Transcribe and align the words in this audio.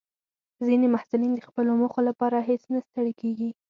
ځینې 0.65 0.87
محصلین 0.93 1.31
د 1.35 1.39
خپلو 1.47 1.71
موخو 1.79 2.01
لپاره 2.09 2.45
هیڅ 2.49 2.63
نه 2.73 2.79
ستړي 2.87 3.13
کېږي. 3.21 3.49